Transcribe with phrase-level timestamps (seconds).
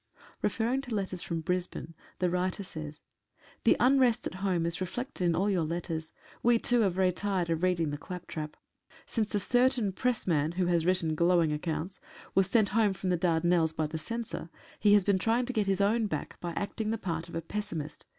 [0.41, 3.03] Referring to letters from Brisbane the writer says:—
[3.65, 6.11] The unrest at home is reflected in all your letters.
[6.41, 8.57] We, too, are very tired of reading the claptrap.
[9.05, 11.99] Since a certain pressman (who had written glowing accounts)
[12.33, 15.67] was sent home from the Dardanelles by the Censor he has been trying to get
[15.67, 18.07] his own back by acting the part of a pessimist.